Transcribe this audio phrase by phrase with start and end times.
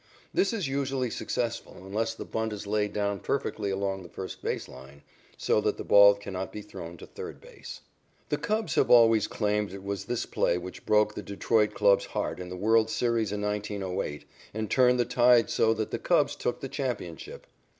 [0.33, 4.67] This is usually successful unless the bunt is laid down perfectly along the first base
[4.67, 5.03] line,
[5.37, 7.81] so that the ball cannot be thrown to third base.
[8.29, 12.39] The Cubs have always claimed it was this play which broke the Detroit club's heart
[12.39, 14.25] in the world's series in 1908,
[14.55, 17.45] and turned the tide so that the Cubs took the championship.